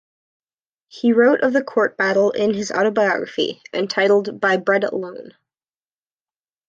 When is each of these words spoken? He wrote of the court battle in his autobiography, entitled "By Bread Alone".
He 0.87 1.13
wrote 1.13 1.41
of 1.43 1.53
the 1.53 1.63
court 1.63 1.95
battle 1.95 2.31
in 2.31 2.55
his 2.55 2.71
autobiography, 2.71 3.61
entitled 3.71 4.39
"By 4.41 4.57
Bread 4.57 4.83
Alone". 4.83 5.33